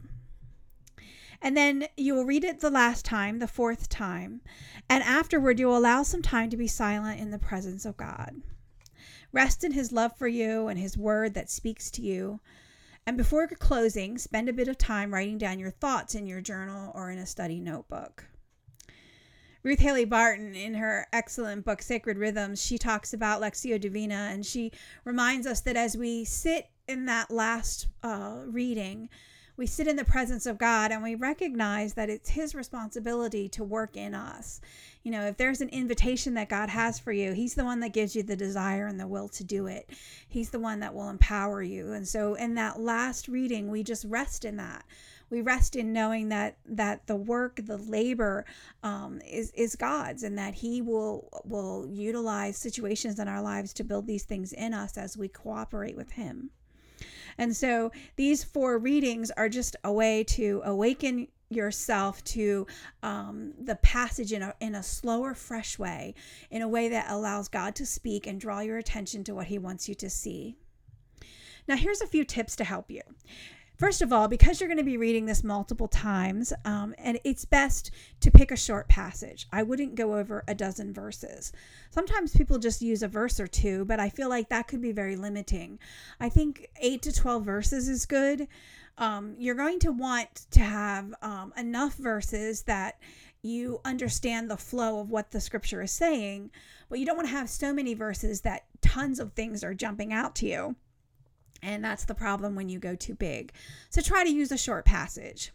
And 1.40 1.56
then 1.56 1.87
you 1.97 2.14
will 2.14 2.25
read 2.25 2.44
it 2.44 2.61
the 2.61 2.70
last 2.70 3.04
time, 3.04 3.38
the 3.38 3.47
fourth 3.47 3.88
time, 3.88 4.40
and 4.88 5.04
afterward 5.04 5.58
you 5.58 5.68
will 5.68 5.76
allow 5.76 6.02
some 6.02 6.23
time 6.23 6.50
to 6.50 6.56
be 6.56 6.66
silent 6.66 7.20
in 7.20 7.30
the 7.30 7.38
presence 7.38 7.85
of 7.85 7.97
God. 7.97 8.42
Rest 9.32 9.62
in 9.62 9.73
His 9.73 9.92
love 9.92 10.16
for 10.16 10.28
you 10.28 10.68
and 10.68 10.78
His 10.78 10.97
word 10.97 11.35
that 11.35 11.50
speaks 11.50 11.90
to 11.92 12.02
you 12.02 12.40
and 13.08 13.16
before 13.16 13.47
closing, 13.47 14.18
spend 14.18 14.50
a 14.50 14.52
bit 14.52 14.68
of 14.68 14.76
time 14.76 15.14
writing 15.14 15.38
down 15.38 15.58
your 15.58 15.70
thoughts 15.70 16.14
in 16.14 16.26
your 16.26 16.42
journal 16.42 16.92
or 16.94 17.11
in 17.11 17.16
a 17.16 17.25
study 17.25 17.58
notebook. 17.58 18.26
Ruth 19.68 19.80
Haley 19.80 20.06
Barton, 20.06 20.54
in 20.54 20.72
her 20.72 21.06
excellent 21.12 21.66
book, 21.66 21.82
Sacred 21.82 22.16
Rhythms, 22.16 22.64
she 22.64 22.78
talks 22.78 23.12
about 23.12 23.42
Lectio 23.42 23.78
Divina 23.78 24.30
and 24.32 24.46
she 24.46 24.72
reminds 25.04 25.46
us 25.46 25.60
that 25.60 25.76
as 25.76 25.94
we 25.94 26.25
sit 26.25 26.70
in 26.87 27.04
that 27.04 27.30
last 27.30 27.87
uh, 28.02 28.38
reading, 28.46 29.10
we 29.58 29.66
sit 29.66 29.87
in 29.87 29.96
the 29.96 30.06
presence 30.06 30.46
of 30.46 30.56
God 30.56 30.90
and 30.90 31.02
we 31.02 31.16
recognize 31.16 31.92
that 31.92 32.08
it's 32.08 32.30
His 32.30 32.54
responsibility 32.54 33.46
to 33.50 33.62
work 33.62 33.94
in 33.94 34.14
us. 34.14 34.62
You 35.02 35.12
know, 35.12 35.26
if 35.26 35.37
there's 35.37 35.60
an 35.60 35.68
invitation 35.68 36.32
that 36.32 36.48
God 36.48 36.70
has 36.70 36.98
for 36.98 37.12
you, 37.12 37.34
He's 37.34 37.54
the 37.54 37.64
one 37.66 37.80
that 37.80 37.92
gives 37.92 38.16
you 38.16 38.22
the 38.22 38.37
desire 38.37 38.87
and 38.87 38.98
the 38.98 39.06
will 39.06 39.28
to 39.28 39.44
do 39.44 39.66
it. 39.66 39.90
He's 40.26 40.48
the 40.48 40.60
one 40.60 40.80
that 40.80 40.94
will 40.94 41.10
empower 41.10 41.60
you. 41.62 41.92
And 41.92 42.08
so, 42.08 42.32
in 42.37 42.54
that 42.54 42.80
last 42.80 43.28
reading, 43.28 43.70
we 43.70 43.82
just 43.82 44.06
rest 44.06 44.46
in 44.46 44.56
that. 44.56 44.87
We 45.30 45.40
rest 45.42 45.76
in 45.76 45.92
knowing 45.92 46.28
that 46.30 46.58
that 46.66 47.06
the 47.06 47.16
work, 47.16 47.61
the 47.64 47.76
labor, 47.76 48.44
um, 48.82 49.20
is 49.26 49.50
is 49.52 49.76
God's, 49.76 50.23
and 50.23 50.38
that 50.38 50.54
He 50.54 50.80
will 50.80 51.28
will 51.44 51.87
utilize 51.88 52.56
situations 52.56 53.18
in 53.18 53.28
our 53.28 53.42
lives 53.42 53.73
to 53.75 53.85
build 53.85 54.06
these 54.06 54.25
things 54.25 54.52
in 54.52 54.75
us 54.75 54.97
as 54.97 55.16
we 55.16 55.28
cooperate 55.28 55.97
with 55.97 56.12
Him. 56.12 56.50
And 57.37 57.54
so 57.54 57.92
these 58.16 58.42
four 58.42 58.78
readings 58.78 59.30
are 59.32 59.49
just 59.49 59.76
a 59.85 59.92
way 59.92 60.25
to 60.25 60.61
awaken 60.64 61.28
yourself 61.50 62.23
to 62.25 62.66
um, 63.02 63.54
the 63.58 63.76
passage 63.76 64.32
in 64.32 64.42
a, 64.42 64.54
in 64.61 64.75
a 64.75 64.82
slower, 64.82 65.35
fresh 65.35 65.78
way, 65.78 66.14
in 66.50 66.62
a 66.62 66.68
way 66.68 66.88
that 66.88 67.11
allows 67.11 67.49
God 67.49 67.75
to 67.76 67.87
speak 67.87 68.26
and 68.26 68.40
draw 68.40 68.61
your 68.61 68.76
attention 68.76 69.25
to 69.25 69.35
what 69.35 69.47
He 69.47 69.58
wants 69.58 69.88
you 69.88 69.94
to 69.97 70.11
see. 70.11 70.56
Now, 71.66 71.76
here's 71.76 72.00
a 72.00 72.06
few 72.06 72.25
tips 72.25 72.56
to 72.56 72.64
help 72.64 72.90
you. 72.90 73.02
First 73.78 74.02
of 74.02 74.12
all, 74.12 74.26
because 74.26 74.61
you're 74.61 74.66
going 74.66 74.78
to 74.78 74.85
be 74.85 74.97
reading 74.97 75.26
this 75.26 75.44
multiple 75.44 75.87
times, 75.87 76.52
um, 76.64 76.97
and 76.99 77.20
it's 77.23 77.44
best 77.44 77.92
to 78.18 78.28
pick 78.28 78.50
a 78.50 78.56
short 78.56 78.88
passage. 78.88 79.47
I 79.52 79.62
wouldn't 79.62 79.94
go 79.94 80.16
over 80.16 80.42
a 80.49 80.54
dozen 80.54 80.92
verses. 80.92 81.52
Sometimes 81.90 82.35
people 82.35 82.58
just 82.58 82.82
use 82.82 83.04
a 83.04 83.08
verse 83.08 83.38
or 83.38 83.47
two, 83.47 83.85
but 83.85 84.00
I 84.00 84.08
feel 84.08 84.28
like 84.28 84.49
that 84.49 84.66
could 84.66 84.82
be 84.82 84.90
very 84.90 85.14
limiting. 85.14 85.78
I 86.18 86.28
think 86.28 86.66
8 86.80 87.02
to 87.02 87.12
12 87.12 87.44
verses 87.44 87.88
is 87.88 88.04
good. 88.04 88.49
Um, 88.99 89.37
you're 89.38 89.54
going 89.54 89.78
to 89.78 89.92
want 89.92 90.47
to 90.50 90.61
have 90.61 91.14
um, 91.23 91.52
enough 91.56 91.94
verses 91.94 92.62
that 92.62 92.99
you 93.42 93.80
understand 93.85 94.50
the 94.50 94.56
flow 94.56 94.99
of 94.99 95.08
what 95.08 95.30
the 95.30 95.40
scripture 95.40 95.82
is 95.82 95.92
saying, 95.92 96.50
but 96.88 96.99
you 96.99 97.06
don't 97.06 97.16
want 97.16 97.28
to 97.28 97.35
have 97.35 97.49
so 97.49 97.73
many 97.73 97.94
verses 97.94 98.40
that 98.40 98.64
tons 98.80 99.20
of 99.20 99.35
things 99.35 99.62
are 99.62 99.73
jumping 99.73 100.12
out 100.12 100.35
to 100.35 100.47
you. 100.49 100.75
And 101.62 101.84
that's 101.84 102.04
the 102.04 102.14
problem 102.14 102.54
when 102.54 102.68
you 102.68 102.78
go 102.78 102.94
too 102.94 103.14
big. 103.14 103.52
So 103.90 104.00
try 104.00 104.24
to 104.24 104.30
use 104.30 104.52
a 104.52 104.58
short 104.58 104.84
passage. 104.84 105.52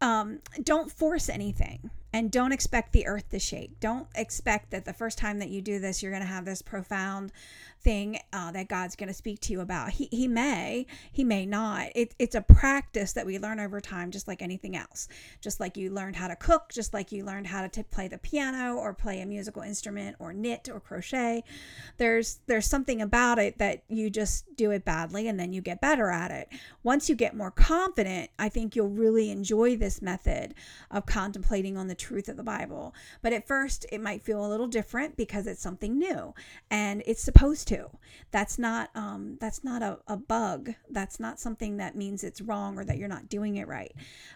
Um, 0.00 0.40
don't 0.62 0.90
force 0.90 1.28
anything 1.28 1.90
and 2.12 2.30
don't 2.30 2.52
expect 2.52 2.92
the 2.92 3.06
earth 3.06 3.28
to 3.30 3.38
shake. 3.38 3.78
Don't 3.80 4.08
expect 4.14 4.70
that 4.70 4.84
the 4.84 4.92
first 4.92 5.18
time 5.18 5.38
that 5.38 5.48
you 5.48 5.62
do 5.62 5.78
this, 5.78 6.02
you're 6.02 6.12
going 6.12 6.22
to 6.22 6.28
have 6.28 6.44
this 6.44 6.62
profound 6.62 7.32
thing 7.82 8.18
uh, 8.32 8.50
that 8.52 8.68
God's 8.68 8.96
going 8.96 9.08
to 9.08 9.14
speak 9.14 9.40
to 9.40 9.52
you 9.52 9.60
about. 9.60 9.90
He, 9.90 10.08
he 10.10 10.28
may, 10.28 10.86
he 11.12 11.24
may 11.24 11.46
not. 11.46 11.88
It, 11.94 12.14
it's 12.18 12.34
a 12.34 12.40
practice 12.40 13.12
that 13.14 13.26
we 13.26 13.38
learn 13.38 13.60
over 13.60 13.80
time, 13.80 14.10
just 14.10 14.28
like 14.28 14.42
anything 14.42 14.76
else. 14.76 15.08
Just 15.40 15.60
like 15.60 15.76
you 15.76 15.90
learned 15.90 16.16
how 16.16 16.28
to 16.28 16.36
cook, 16.36 16.70
just 16.72 16.92
like 16.92 17.12
you 17.12 17.24
learned 17.24 17.46
how 17.46 17.62
to 17.62 17.68
t- 17.68 17.82
play 17.82 18.08
the 18.08 18.18
piano 18.18 18.76
or 18.76 18.92
play 18.92 19.20
a 19.20 19.26
musical 19.26 19.62
instrument 19.62 20.16
or 20.18 20.32
knit 20.32 20.68
or 20.72 20.80
crochet. 20.80 21.42
There's 21.96 22.40
there's 22.46 22.66
something 22.66 23.00
about 23.00 23.38
it 23.38 23.58
that 23.58 23.82
you 23.88 24.10
just 24.10 24.44
do 24.56 24.70
it 24.70 24.84
badly 24.84 25.28
and 25.28 25.38
then 25.38 25.52
you 25.52 25.60
get 25.60 25.80
better 25.80 26.10
at 26.10 26.30
it. 26.30 26.48
Once 26.82 27.08
you 27.08 27.14
get 27.14 27.36
more 27.36 27.50
confident, 27.50 28.30
I 28.38 28.48
think 28.48 28.76
you'll 28.76 28.88
really 28.88 29.30
enjoy 29.30 29.76
this 29.76 30.02
method 30.02 30.54
of 30.90 31.06
contemplating 31.06 31.76
on 31.76 31.88
the 31.88 31.94
truth 32.00 32.28
of 32.28 32.36
the 32.36 32.42
Bible. 32.42 32.94
But 33.22 33.32
at 33.32 33.46
first, 33.46 33.86
it 33.92 34.00
might 34.00 34.22
feel 34.22 34.44
a 34.44 34.48
little 34.48 34.66
different 34.66 35.16
because 35.16 35.46
it's 35.46 35.62
something 35.62 35.98
new 35.98 36.34
and 36.70 37.02
it's 37.06 37.22
supposed 37.22 37.68
to. 37.68 37.90
That's 38.30 38.58
not 38.58 38.90
um, 38.94 39.36
that's 39.40 39.62
not 39.62 39.82
a, 39.82 39.98
a 40.08 40.16
bug. 40.16 40.74
That's 40.90 41.20
not 41.20 41.38
something 41.38 41.76
that 41.76 41.96
means 41.96 42.24
it's 42.24 42.40
wrong 42.40 42.78
or 42.78 42.84
that 42.84 42.98
you're 42.98 43.08
not 43.08 43.28
doing 43.28 43.56
it 43.56 43.68
right. 43.68 43.92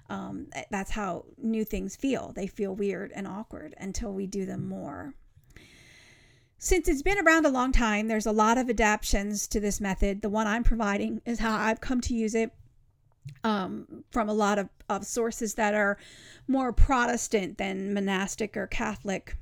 Um, 0.08 0.48
that's 0.70 0.92
how 0.92 1.24
new 1.38 1.64
things 1.64 1.96
feel. 1.96 2.32
They 2.34 2.46
feel 2.46 2.74
weird 2.74 3.10
and 3.14 3.26
awkward 3.26 3.74
until 3.78 4.12
we 4.12 4.26
do 4.26 4.46
them 4.46 4.68
more. 4.68 5.14
Since 6.58 6.88
it's 6.88 7.02
been 7.02 7.18
around 7.18 7.44
a 7.44 7.50
long 7.50 7.72
time, 7.72 8.08
there's 8.08 8.24
a 8.26 8.32
lot 8.32 8.56
of 8.56 8.70
adaptations 8.70 9.46
to 9.48 9.60
this 9.60 9.80
method. 9.80 10.22
The 10.22 10.30
one 10.30 10.46
I'm 10.46 10.64
providing 10.64 11.20
is 11.26 11.40
how 11.40 11.56
I've 11.56 11.80
come 11.80 12.00
to 12.02 12.14
use 12.14 12.34
it 12.34 12.52
um, 13.42 14.04
from 14.10 14.28
a 14.28 14.34
lot 14.34 14.58
of, 14.58 14.68
of 14.88 15.04
sources 15.04 15.54
that 15.54 15.74
are 15.74 15.98
more 16.48 16.72
Protestant 16.72 17.58
than 17.58 17.94
monastic 17.94 18.56
or 18.56 18.66
Catholic. 18.66 19.36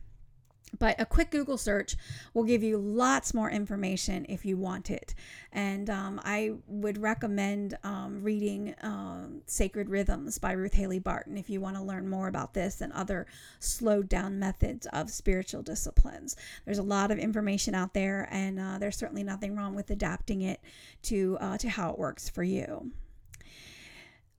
But 0.79 0.99
a 0.99 1.05
quick 1.05 1.31
Google 1.31 1.59
search 1.59 1.97
will 2.33 2.45
give 2.45 2.63
you 2.63 2.79
lots 2.79 3.35
more 3.35 3.51
information 3.51 4.25
if 4.31 4.47
you 4.47 4.57
want 4.57 4.91
it. 4.91 5.15
And 5.53 5.91
um, 5.91 6.19
I 6.25 6.53
would 6.67 6.97
recommend 6.97 7.77
um, 7.85 8.23
reading 8.23 8.75
um, 8.81 9.43
Sacred 9.45 9.91
Rhythms 9.91 10.39
by 10.39 10.53
Ruth 10.53 10.73
Haley 10.73 10.99
Barton 10.99 11.37
if 11.37 11.51
you 11.51 11.61
want 11.61 11.77
to 11.77 11.83
learn 11.83 12.09
more 12.09 12.27
about 12.27 12.55
this 12.55 12.81
and 12.81 12.91
other 12.95 13.27
slowed 13.61 14.09
down 14.09 14.39
methods 14.39 14.87
of 14.95 15.11
spiritual 15.11 15.63
disciplines. 15.63 16.37
There's 16.65 16.79
a 16.79 16.83
lot 16.83 17.11
of 17.11 17.19
information 17.19 17.75
out 17.75 17.93
there, 17.93 18.27
and 18.31 18.59
uh, 18.59 18.79
there's 18.79 18.97
certainly 18.97 19.25
nothing 19.25 19.55
wrong 19.55 19.75
with 19.75 19.91
adapting 19.91 20.41
it 20.41 20.61
to, 21.03 21.37
uh, 21.39 21.59
to 21.59 21.69
how 21.69 21.91
it 21.91 21.99
works 21.99 22.31
for 22.31 22.43
you. 22.43 22.93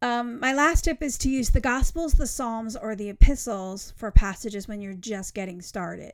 Um, 0.04 0.38
my 0.42 0.54
last 0.54 0.84
tip 0.84 1.02
is 1.02 1.18
to 1.20 1.30
use 1.30 1.52
the 1.52 1.62
Gospels, 1.62 2.12
the 2.12 2.28
Psalms, 2.28 2.76
or 2.76 2.94
the 2.94 3.10
Epistles 3.10 3.94
for 3.96 4.12
passages 4.12 4.68
when 4.68 4.82
you're 4.82 4.96
just 4.96 5.34
getting 5.34 5.62
started. 5.62 6.12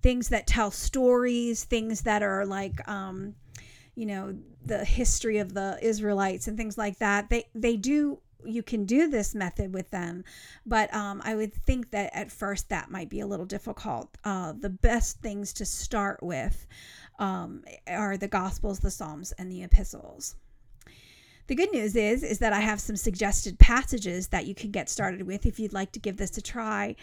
Things 0.00 0.30
that 0.30 0.46
tell 0.46 0.70
stories, 0.70 1.64
things 1.64 2.00
that 2.00 2.22
are 2.22 2.46
like, 2.46 2.88
um, 2.88 3.34
you 3.94 4.06
know, 4.06 4.34
the 4.64 4.86
history 4.86 5.36
of 5.36 5.52
the 5.52 5.78
Israelites 5.82 6.48
and 6.48 6.56
things 6.56 6.78
like 6.78 6.98
that. 7.00 7.28
They 7.28 7.44
they 7.54 7.76
do 7.76 8.20
you 8.42 8.62
can 8.62 8.86
do 8.86 9.10
this 9.10 9.34
method 9.34 9.74
with 9.74 9.90
them, 9.90 10.24
but 10.64 10.92
um, 10.94 11.20
I 11.22 11.34
would 11.34 11.52
think 11.52 11.90
that 11.90 12.16
at 12.16 12.32
first 12.32 12.70
that 12.70 12.90
might 12.90 13.10
be 13.10 13.20
a 13.20 13.26
little 13.26 13.44
difficult. 13.44 14.16
Uh, 14.24 14.54
the 14.58 14.70
best 14.70 15.20
things 15.20 15.52
to 15.54 15.66
start 15.66 16.22
with 16.22 16.66
um, 17.18 17.64
are 17.86 18.16
the 18.16 18.28
Gospels, 18.28 18.78
the 18.78 18.90
Psalms, 18.90 19.32
and 19.32 19.52
the 19.52 19.62
Epistles. 19.62 20.36
The 21.48 21.54
good 21.54 21.72
news 21.72 21.94
is 21.94 22.22
is 22.22 22.38
that 22.40 22.52
I 22.52 22.60
have 22.60 22.80
some 22.80 22.96
suggested 22.96 23.58
passages 23.58 24.28
that 24.28 24.46
you 24.46 24.54
can 24.54 24.70
get 24.70 24.88
started 24.88 25.22
with 25.26 25.46
if 25.46 25.60
you'd 25.60 25.72
like 25.72 25.92
to 25.92 26.00
give 26.00 26.16
this 26.16 26.36
a 26.36 26.42
try 26.42 26.96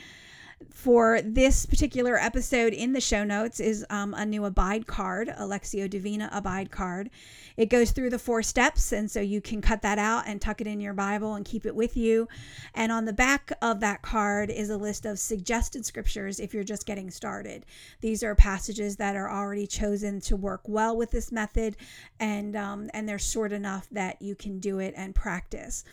for 0.72 1.22
this 1.22 1.66
particular 1.66 2.18
episode 2.18 2.74
in 2.74 2.94
the 2.94 3.02
show 3.02 3.24
notes 3.24 3.60
is 3.60 3.86
um, 3.90 4.14
a 4.14 4.26
new 4.26 4.46
abide 4.46 4.88
card, 4.88 5.30
a 5.30 5.44
Lectio 5.44 5.90
Divina 5.90 6.30
abide 6.32 6.72
card. 6.72 7.10
It 7.56 7.70
goes 7.70 7.92
through 7.92 8.10
the 8.10 8.20
four 8.20 8.42
steps, 8.42 8.92
and 8.92 9.10
so 9.10 9.20
you 9.20 9.42
can 9.42 9.62
cut 9.62 9.82
that 9.84 10.00
out 10.00 10.24
and 10.28 10.42
tuck 10.42 10.62
it 10.62 10.68
in 10.68 10.80
your 10.82 10.94
Bible 10.94 11.36
and 11.36 11.46
keep 11.46 11.66
it 11.66 11.76
with 11.76 11.96
you. 11.96 12.28
And 12.74 12.92
on 12.92 13.06
the 13.06 13.14
back 13.14 13.52
of 13.62 13.80
that 13.82 14.02
card 14.02 14.50
is 14.50 14.70
a 14.70 14.78
list 14.78 15.06
of 15.06 15.20
suggested 15.20 15.86
scriptures 15.86 16.40
if 16.40 16.54
you're 16.54 16.64
just 16.64 16.86
getting 16.86 17.12
started. 17.12 17.66
These 18.02 18.24
are 18.24 18.36
passages 18.36 18.96
that 18.98 19.16
are 19.16 19.30
already 19.30 19.68
chosen 19.68 20.20
to 20.22 20.36
work 20.36 20.62
well 20.68 20.98
with 20.98 21.12
this 21.12 21.32
method, 21.32 21.78
and 22.20 22.56
um, 22.56 22.90
and 22.94 23.08
they're 23.08 23.20
short 23.20 23.52
enough 23.52 23.88
that 23.92 24.22
you 24.22 24.36
can 24.36 24.60
do 24.60 24.80
it 24.80 24.94
and 24.98 25.14
practice. 25.14 25.84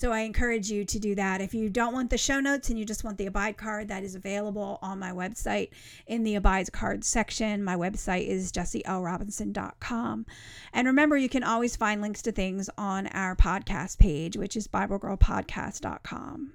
So 0.00 0.12
I 0.12 0.20
encourage 0.20 0.70
you 0.70 0.86
to 0.86 0.98
do 0.98 1.14
that. 1.16 1.42
If 1.42 1.52
you 1.52 1.68
don't 1.68 1.92
want 1.92 2.08
the 2.08 2.16
show 2.16 2.40
notes 2.40 2.70
and 2.70 2.78
you 2.78 2.86
just 2.86 3.04
want 3.04 3.18
the 3.18 3.26
Abide 3.26 3.58
card, 3.58 3.88
that 3.88 4.02
is 4.02 4.14
available 4.14 4.78
on 4.80 4.98
my 4.98 5.10
website 5.10 5.72
in 6.06 6.24
the 6.24 6.36
Abide 6.36 6.72
card 6.72 7.04
section. 7.04 7.62
My 7.62 7.76
website 7.76 8.26
is 8.26 8.50
jessielrobinson.com. 8.50 10.24
And 10.72 10.86
remember, 10.86 11.18
you 11.18 11.28
can 11.28 11.44
always 11.44 11.76
find 11.76 12.00
links 12.00 12.22
to 12.22 12.32
things 12.32 12.70
on 12.78 13.08
our 13.08 13.36
podcast 13.36 13.98
page, 13.98 14.38
which 14.38 14.56
is 14.56 14.66
BibleGirlPodcast.com. 14.68 16.52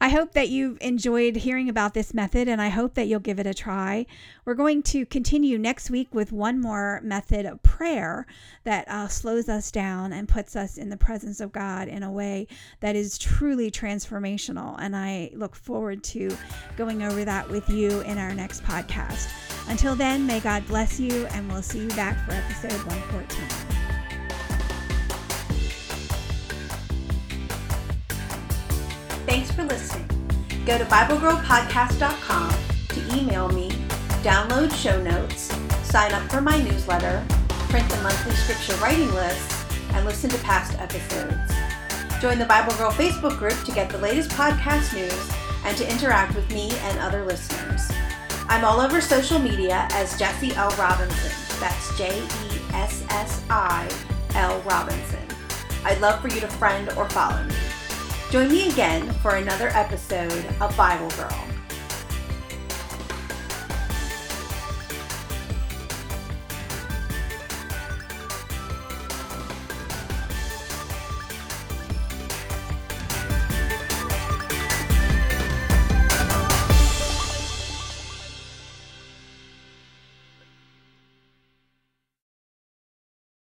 I 0.00 0.10
hope 0.10 0.32
that 0.32 0.48
you've 0.48 0.78
enjoyed 0.80 1.36
hearing 1.36 1.68
about 1.68 1.94
this 1.94 2.14
method 2.14 2.48
and 2.48 2.62
I 2.62 2.68
hope 2.68 2.94
that 2.94 3.08
you'll 3.08 3.18
give 3.18 3.40
it 3.40 3.46
a 3.46 3.54
try. 3.54 4.06
We're 4.44 4.54
going 4.54 4.82
to 4.84 5.04
continue 5.06 5.58
next 5.58 5.90
week 5.90 6.14
with 6.14 6.30
one 6.30 6.60
more 6.60 7.00
method 7.02 7.46
of 7.46 7.62
prayer 7.64 8.26
that 8.62 8.88
uh, 8.88 9.08
slows 9.08 9.48
us 9.48 9.72
down 9.72 10.12
and 10.12 10.28
puts 10.28 10.54
us 10.54 10.78
in 10.78 10.88
the 10.88 10.96
presence 10.96 11.40
of 11.40 11.50
God 11.50 11.88
in 11.88 12.02
a 12.04 12.12
way 12.12 12.46
that 12.80 12.94
is 12.94 13.18
truly 13.18 13.70
transformational. 13.70 14.76
And 14.78 14.94
I 14.94 15.30
look 15.34 15.56
forward 15.56 16.04
to 16.04 16.36
going 16.76 17.02
over 17.02 17.24
that 17.24 17.48
with 17.48 17.68
you 17.68 18.00
in 18.02 18.18
our 18.18 18.32
next 18.34 18.62
podcast. 18.62 19.28
Until 19.68 19.94
then, 19.94 20.26
may 20.26 20.40
God 20.40 20.66
bless 20.66 20.98
you, 20.98 21.26
and 21.26 21.50
we'll 21.50 21.62
see 21.62 21.80
you 21.80 21.88
back 21.88 22.24
for 22.24 22.32
episode 22.32 22.72
114. 22.86 23.77
Thanks 29.28 29.50
for 29.50 29.62
listening. 29.64 30.08
Go 30.64 30.78
to 30.78 30.86
BibleGirlPodcast.com 30.86 32.54
to 32.88 33.14
email 33.14 33.50
me, 33.50 33.68
download 34.22 34.72
show 34.74 35.02
notes, 35.02 35.54
sign 35.86 36.12
up 36.12 36.30
for 36.30 36.40
my 36.40 36.56
newsletter, 36.62 37.22
print 37.68 37.86
the 37.90 38.00
monthly 38.00 38.32
scripture 38.32 38.74
writing 38.82 39.12
list, 39.12 39.66
and 39.92 40.06
listen 40.06 40.30
to 40.30 40.38
past 40.38 40.78
episodes. 40.80 41.52
Join 42.22 42.38
the 42.38 42.46
Bible 42.46 42.72
Girl 42.78 42.90
Facebook 42.90 43.38
group 43.38 43.62
to 43.64 43.72
get 43.72 43.90
the 43.90 43.98
latest 43.98 44.30
podcast 44.30 44.94
news 44.94 45.32
and 45.66 45.76
to 45.76 45.86
interact 45.90 46.34
with 46.34 46.50
me 46.50 46.70
and 46.70 46.98
other 46.98 47.22
listeners. 47.26 47.86
I'm 48.48 48.64
all 48.64 48.80
over 48.80 49.02
social 49.02 49.38
media 49.38 49.88
as 49.92 50.18
Jessie 50.18 50.54
L. 50.54 50.70
Robinson. 50.78 51.60
That's 51.60 51.98
J 51.98 52.18
E 52.18 52.60
S 52.72 53.04
S 53.10 53.44
I 53.50 53.86
L. 54.36 54.58
Robinson. 54.62 55.20
I'd 55.84 56.00
love 56.00 56.22
for 56.22 56.28
you 56.28 56.40
to 56.40 56.48
friend 56.48 56.88
or 56.96 57.06
follow 57.10 57.44
me. 57.44 57.54
Join 58.30 58.48
me 58.50 58.68
again 58.68 59.10
for 59.22 59.36
another 59.36 59.68
episode 59.68 60.44
of 60.60 60.76
Bible 60.76 61.08
Girl. 61.16 61.57